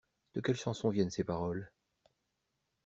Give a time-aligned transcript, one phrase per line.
[0.33, 1.71] De quelle chanson viennent ces paroles?